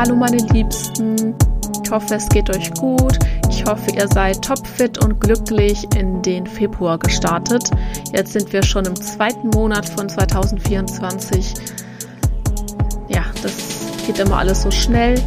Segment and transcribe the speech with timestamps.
[0.00, 1.34] Hallo meine Liebsten,
[1.82, 3.18] ich hoffe es geht euch gut.
[3.50, 7.68] Ich hoffe ihr seid topfit und glücklich in den Februar gestartet.
[8.12, 11.52] Jetzt sind wir schon im zweiten Monat von 2024.
[13.08, 15.20] Ja, das geht immer alles so schnell.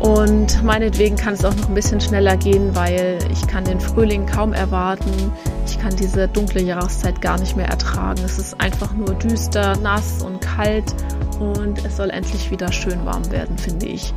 [0.00, 4.26] Und meinetwegen kann es auch noch ein bisschen schneller gehen, weil ich kann den Frühling
[4.26, 5.32] kaum erwarten.
[5.64, 8.20] Ich kann diese dunkle Jahreszeit gar nicht mehr ertragen.
[8.26, 10.94] Es ist einfach nur düster, nass und kalt
[11.38, 14.12] und es soll endlich wieder schön warm werden, finde ich.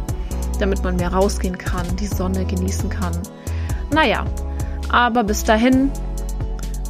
[0.59, 3.13] Damit man mehr rausgehen kann, die Sonne genießen kann.
[3.91, 4.25] Naja,
[4.89, 5.91] aber bis dahin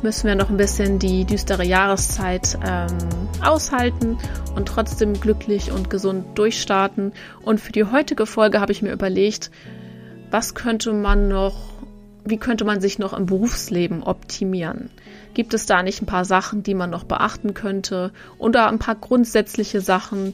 [0.01, 2.97] müssen wir noch ein bisschen die düstere Jahreszeit ähm,
[3.43, 4.17] aushalten
[4.55, 7.13] und trotzdem glücklich und gesund durchstarten.
[7.41, 9.51] Und für die heutige Folge habe ich mir überlegt,
[10.31, 11.55] was könnte man noch,
[12.29, 14.89] wie könnte man sich noch im Berufsleben optimieren?
[15.33, 18.95] Gibt es da nicht ein paar Sachen, die man noch beachten könnte oder ein paar
[18.95, 20.33] grundsätzliche Sachen,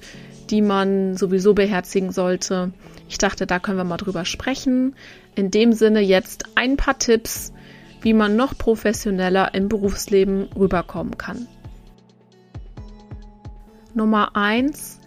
[0.50, 2.72] die man sowieso beherzigen sollte?
[3.08, 4.96] Ich dachte, da können wir mal drüber sprechen.
[5.36, 7.54] In dem Sinne jetzt ein paar Tipps,
[8.02, 11.48] wie man noch professioneller im Berufsleben rüberkommen kann.
[13.94, 15.00] Nummer eins: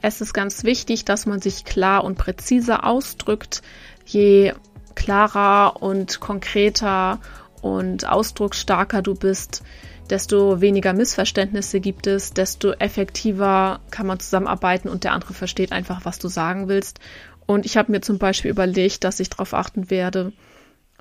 [0.00, 3.62] Es ist ganz wichtig, dass man sich klar und präzise ausdrückt.
[4.06, 4.54] Je
[4.98, 7.20] klarer und konkreter
[7.62, 9.62] und ausdrucksstarker du bist,
[10.10, 16.04] desto weniger Missverständnisse gibt es, desto effektiver kann man zusammenarbeiten und der andere versteht einfach,
[16.04, 16.98] was du sagen willst.
[17.46, 20.32] Und ich habe mir zum Beispiel überlegt, dass ich darauf achten werde,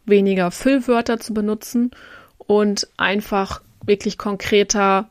[0.06, 1.90] weniger Füllwörter zu benutzen
[2.38, 5.10] und einfach wirklich konkreter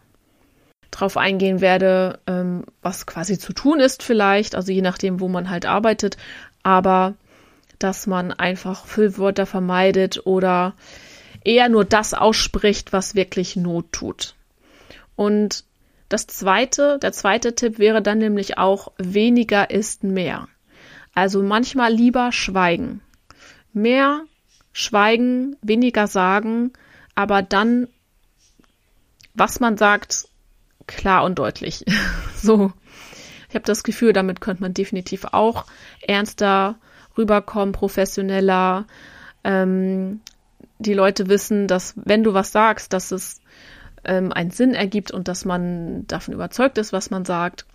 [0.93, 5.50] drauf eingehen werde, ähm, was quasi zu tun ist vielleicht, also je nachdem, wo man
[5.50, 6.17] halt arbeitet,
[6.62, 7.15] aber
[7.78, 10.75] dass man einfach Füllwörter vermeidet oder
[11.44, 14.34] eher nur das ausspricht, was wirklich Not tut.
[15.14, 15.64] Und
[16.09, 20.48] das zweite, der zweite Tipp wäre dann nämlich auch weniger ist mehr.
[21.14, 23.00] Also manchmal lieber schweigen.
[23.72, 24.22] Mehr
[24.72, 26.72] schweigen, weniger sagen,
[27.14, 27.88] aber dann,
[29.34, 30.28] was man sagt,
[30.87, 31.84] klar und deutlich.
[32.37, 32.72] so.
[33.48, 35.64] Ich habe das Gefühl, damit könnte man definitiv auch
[36.03, 36.78] ernster
[37.16, 38.87] rüberkommen, professioneller.
[39.44, 40.21] Ähm,
[40.78, 43.41] die Leute wissen, dass wenn du was sagst, dass es
[44.04, 47.66] ähm, einen Sinn ergibt und dass man davon überzeugt ist, was man sagt.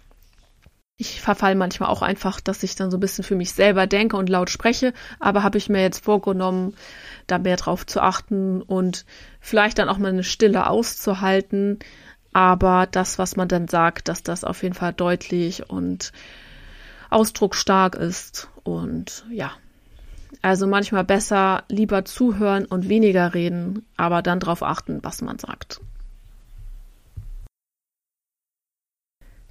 [0.98, 4.18] Ich verfall manchmal auch einfach, dass ich dann so ein bisschen für mich selber denke
[4.18, 6.76] und laut spreche, aber habe ich mir jetzt vorgenommen,
[7.26, 9.06] da mehr drauf zu achten und
[9.40, 11.80] vielleicht dann auch mal eine Stille auszuhalten,
[12.34, 16.12] aber das, was man dann sagt, dass das auf jeden Fall deutlich und
[17.12, 19.52] ausdrucksstark ist und ja.
[20.42, 25.82] Also manchmal besser lieber zuhören und weniger reden, aber dann darauf achten, was man sagt.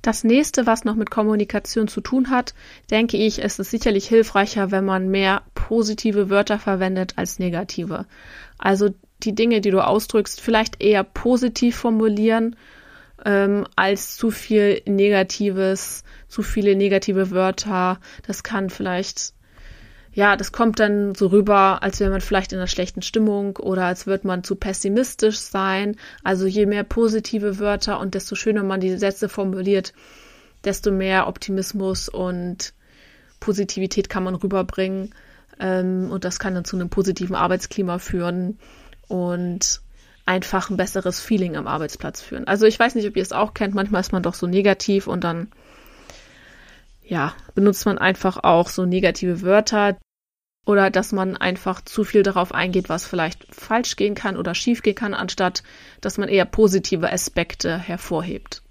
[0.03, 2.54] Das nächste, was noch mit Kommunikation zu tun hat,
[2.91, 8.06] denke ich, ist es sicherlich hilfreicher, wenn man mehr positive Wörter verwendet als negative.
[8.56, 12.56] Also die Dinge, die du ausdrückst, vielleicht eher positiv formulieren,
[13.25, 18.00] ähm, als zu viel Negatives, zu viele negative Wörter.
[18.26, 19.34] Das kann vielleicht
[20.12, 23.84] ja, das kommt dann so rüber, als wäre man vielleicht in einer schlechten Stimmung oder
[23.84, 25.97] als würde man zu pessimistisch sein.
[26.25, 29.92] Also je mehr positive Wörter und desto schöner man die Sätze formuliert,
[30.64, 32.75] desto mehr Optimismus und
[33.38, 35.14] Positivität kann man rüberbringen.
[35.60, 38.59] Ähm, und das kann dann zu einem positiven Arbeitsklima führen
[39.06, 39.80] und
[40.30, 42.46] einfach ein besseres Feeling am Arbeitsplatz führen.
[42.46, 43.74] Also ich weiß nicht, ob ihr es auch kennt.
[43.74, 45.48] Manchmal ist man doch so negativ und dann
[47.02, 49.98] ja, benutzt man einfach auch so negative Wörter
[50.66, 54.82] oder dass man einfach zu viel darauf eingeht, was vielleicht falsch gehen kann oder schief
[54.82, 55.64] gehen kann, anstatt
[56.00, 58.62] dass man eher positive Aspekte hervorhebt.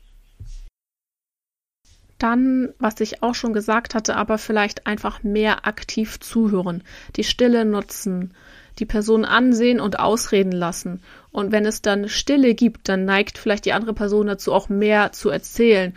[2.19, 6.83] Dann, was ich auch schon gesagt hatte, aber vielleicht einfach mehr aktiv zuhören,
[7.17, 8.33] die Stille nutzen,
[8.79, 11.01] die Person ansehen und ausreden lassen.
[11.31, 15.11] Und wenn es dann Stille gibt, dann neigt vielleicht die andere Person dazu, auch mehr
[15.11, 15.93] zu erzählen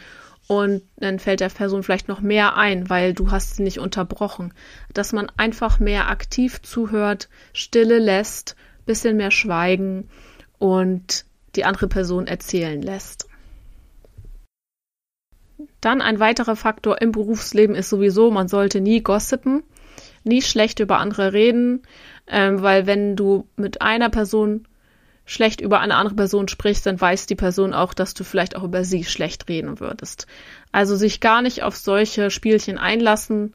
[0.49, 4.53] und dann fällt der Person vielleicht noch mehr ein, weil du hast sie nicht unterbrochen.
[4.93, 10.09] Dass man einfach mehr aktiv zuhört, Stille lässt, bisschen mehr schweigen
[10.59, 11.25] und
[11.55, 13.29] die andere Person erzählen lässt.
[15.81, 19.63] Dann ein weiterer Faktor im Berufsleben ist sowieso, man sollte nie gossipen,
[20.25, 21.83] nie schlecht über andere reden,
[22.27, 24.67] ähm, weil wenn du mit einer Person
[25.25, 28.65] schlecht über eine andere Person sprichst, dann weiß die Person auch, dass du vielleicht auch
[28.65, 30.27] über sie schlecht reden würdest.
[30.73, 33.55] Also sich gar nicht auf solche Spielchen einlassen,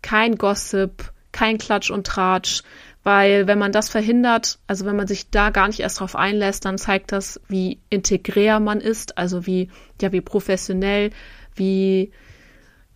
[0.00, 2.62] kein Gossip, kein Klatsch und Tratsch,
[3.02, 6.64] weil wenn man das verhindert, also wenn man sich da gar nicht erst drauf einlässt,
[6.64, 9.70] dann zeigt das, wie integrär man ist, also wie,
[10.00, 11.10] ja, wie professionell,
[11.54, 12.12] wie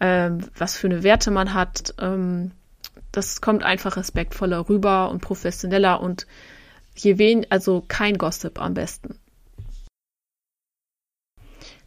[0.01, 1.95] ähm, was für eine Werte man hat.
[1.99, 2.51] Ähm,
[3.13, 6.27] das kommt einfach respektvoller rüber und professioneller und
[6.97, 9.19] je wen, also kein Gossip am besten.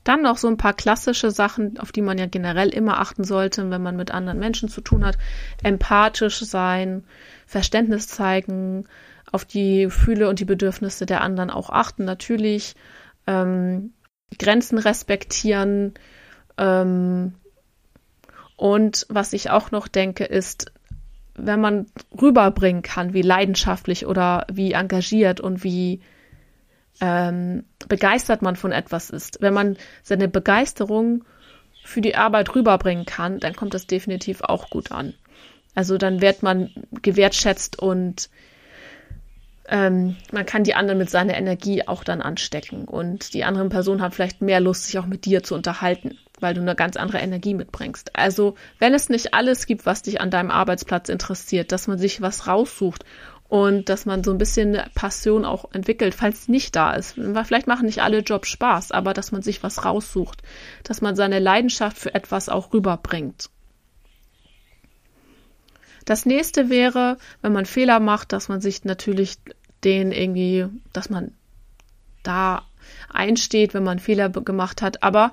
[0.04, 3.72] Dann noch so ein paar klassische Sachen, auf die man ja generell immer achten sollte,
[3.72, 5.18] wenn man mit anderen Menschen zu tun hat.
[5.63, 7.04] Empathisch sein,
[7.48, 8.88] Verständnis zeigen,
[9.31, 12.75] auf die Gefühle und die Bedürfnisse der anderen auch achten, natürlich.
[13.25, 13.94] Ähm,
[14.38, 15.95] Grenzen respektieren.
[16.60, 17.33] Ähm,
[18.57, 20.72] und was ich auch noch denke, ist,
[21.36, 21.88] wenn man
[22.20, 26.02] rüberbringen kann, wie leidenschaftlich oder wie engagiert und wie
[27.02, 29.42] ähm, begeistert man von etwas ist.
[29.42, 31.24] Wenn man seine Begeisterung
[31.84, 35.14] für die Arbeit rüberbringen kann, dann kommt das definitiv auch gut an.
[35.76, 36.72] Also dann wird man
[37.02, 38.30] gewertschätzt und
[39.68, 42.86] ähm, man kann die anderen mit seiner Energie auch dann anstecken.
[42.86, 46.54] Und die anderen Personen haben vielleicht mehr Lust, sich auch mit dir zu unterhalten, weil
[46.54, 48.16] du eine ganz andere Energie mitbringst.
[48.16, 52.22] Also wenn es nicht alles gibt, was dich an deinem Arbeitsplatz interessiert, dass man sich
[52.22, 53.06] was raussucht
[53.48, 57.14] und dass man so ein bisschen Passion auch entwickelt, falls nicht da ist.
[57.44, 60.42] Vielleicht machen nicht alle Jobs Spaß, aber dass man sich was raussucht,
[60.84, 63.50] dass man seine Leidenschaft für etwas auch rüberbringt.
[66.06, 69.38] Das nächste wäre, wenn man Fehler macht, dass man sich natürlich
[69.84, 71.32] den irgendwie, dass man
[72.24, 72.64] da
[73.12, 75.04] einsteht, wenn man Fehler gemacht hat.
[75.04, 75.32] Aber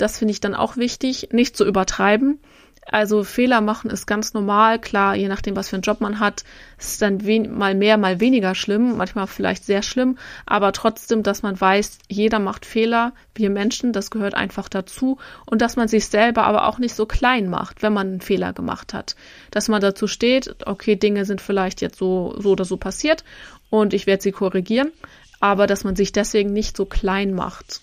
[0.00, 2.40] das finde ich dann auch wichtig, nicht zu übertreiben.
[2.86, 6.44] Also Fehler machen ist ganz normal, klar, je nachdem, was für einen Job man hat,
[6.78, 7.18] ist dann
[7.56, 12.40] mal mehr, mal weniger schlimm, manchmal vielleicht sehr schlimm, aber trotzdem, dass man weiß, jeder
[12.40, 16.78] macht Fehler, wir Menschen, das gehört einfach dazu und dass man sich selber aber auch
[16.78, 19.14] nicht so klein macht, wenn man einen Fehler gemacht hat.
[19.52, 23.24] Dass man dazu steht, okay, Dinge sind vielleicht jetzt so, so oder so passiert
[23.68, 24.90] und ich werde sie korrigieren,
[25.38, 27.82] aber dass man sich deswegen nicht so klein macht.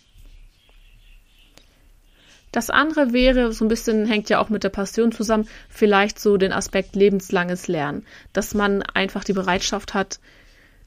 [2.58, 6.38] Das andere wäre, so ein bisschen hängt ja auch mit der Passion zusammen, vielleicht so
[6.38, 10.20] den Aspekt lebenslanges Lernen, dass man einfach die Bereitschaft hat,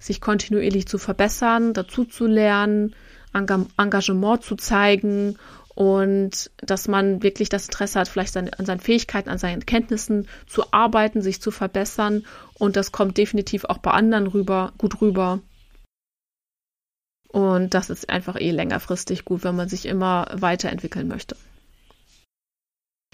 [0.01, 2.97] sich kontinuierlich zu verbessern, dazu zu lernen,
[3.33, 5.39] Engagement zu zeigen
[5.77, 10.73] und dass man wirklich das Interesse hat, vielleicht an seinen Fähigkeiten, an seinen Kenntnissen zu
[10.73, 15.39] arbeiten, sich zu verbessern und das kommt definitiv auch bei anderen rüber, gut rüber.
[17.29, 21.37] Und das ist einfach eh längerfristig gut, wenn man sich immer weiterentwickeln möchte.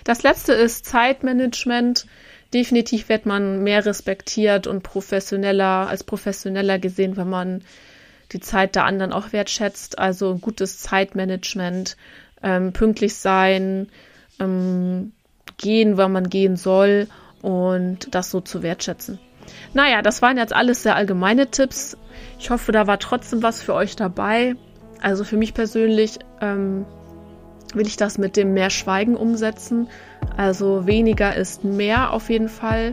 [0.06, 2.06] Das letzte ist Zeitmanagement.
[2.55, 7.62] Definitiv wird man mehr respektiert und professioneller, als professioneller gesehen, wenn man
[8.31, 9.99] die Zeit der anderen auch wertschätzt.
[9.99, 11.97] Also gutes Zeitmanagement,
[12.41, 13.88] ähm, pünktlich sein,
[14.38, 15.11] ähm,
[15.56, 17.08] gehen, wann man gehen soll
[17.43, 19.19] und das so zu wertschätzen.
[19.75, 21.97] Naja, das waren jetzt alles sehr allgemeine Tipps.
[22.38, 24.55] Ich hoffe, da war trotzdem was für euch dabei.
[25.03, 26.87] Also für mich persönlich ähm,
[27.74, 29.88] will ich das mit dem mehr Schweigen umsetzen.
[30.36, 32.92] Also weniger ist mehr auf jeden Fall.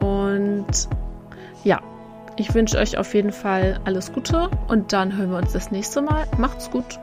[0.00, 0.88] Und
[1.64, 1.80] ja,
[2.36, 6.02] ich wünsche euch auf jeden Fall alles Gute und dann hören wir uns das nächste
[6.02, 6.26] Mal.
[6.38, 6.98] Macht's gut.